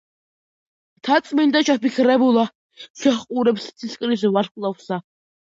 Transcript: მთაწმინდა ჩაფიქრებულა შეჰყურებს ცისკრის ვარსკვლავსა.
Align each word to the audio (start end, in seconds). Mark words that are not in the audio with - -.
მთაწმინდა 1.01 1.61
ჩაფიქრებულა 1.67 2.47
შეჰყურებს 3.03 3.69
ცისკრის 3.83 4.27
ვარსკვლავსა. 4.39 5.01